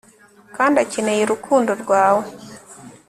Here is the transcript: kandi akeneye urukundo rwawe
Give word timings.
kandi 0.55 0.75
akeneye 0.83 1.21
urukundo 1.23 1.71
rwawe 1.81 2.25